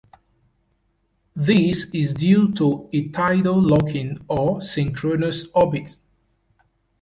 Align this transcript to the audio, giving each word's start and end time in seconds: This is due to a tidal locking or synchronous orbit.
This 1.35 1.85
is 1.93 2.15
due 2.15 2.51
to 2.53 2.89
a 2.91 3.09
tidal 3.09 3.61
locking 3.61 4.25
or 4.27 4.59
synchronous 4.63 5.45
orbit. 5.53 5.99